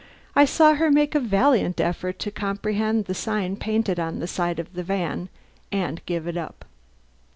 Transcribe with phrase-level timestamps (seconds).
[0.35, 4.57] I saw her make a valiant effort to comprehend the sign painted on the side
[4.57, 5.29] of the van
[5.71, 6.65] and give it up.